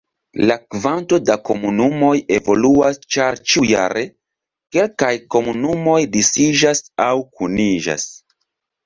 [0.49, 4.03] La kvanto da komunumoj evoluas, ĉar ĉiujare,
[4.77, 8.09] kelkaj komunumoj disiĝas aŭ kuniĝas.